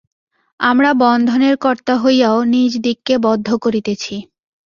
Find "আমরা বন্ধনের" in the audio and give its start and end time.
0.59-1.55